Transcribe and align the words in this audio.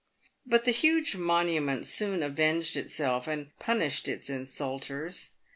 But 0.47 0.65
the 0.65 0.71
huge 0.71 1.15
monument 1.15 1.85
soon 1.85 2.23
avenged 2.23 2.75
itself, 2.75 3.27
and 3.27 3.55
punished 3.59 4.07
its 4.07 4.29
iu 4.31 4.45
sulters. 4.47 5.29